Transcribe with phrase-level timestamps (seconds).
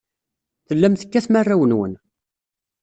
[0.67, 1.93] Tellam tekkatem arraw-nwen.